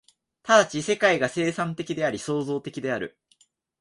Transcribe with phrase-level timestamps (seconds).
[0.41, 3.19] 即ち世界が生産的であり、創造的である。